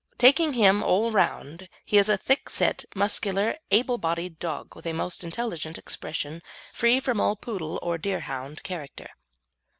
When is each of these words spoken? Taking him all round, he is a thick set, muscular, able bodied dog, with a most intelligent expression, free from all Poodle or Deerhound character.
Taking 0.17 0.53
him 0.53 0.81
all 0.81 1.11
round, 1.11 1.69
he 1.85 1.97
is 1.99 2.09
a 2.09 2.17
thick 2.17 2.49
set, 2.49 2.85
muscular, 2.95 3.57
able 3.69 3.99
bodied 3.99 4.39
dog, 4.39 4.75
with 4.75 4.87
a 4.87 4.93
most 4.93 5.23
intelligent 5.23 5.77
expression, 5.77 6.41
free 6.73 6.99
from 6.99 7.19
all 7.21 7.35
Poodle 7.35 7.77
or 7.83 7.99
Deerhound 7.99 8.63
character. 8.63 9.11